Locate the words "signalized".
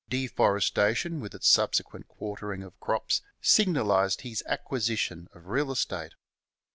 3.39-4.21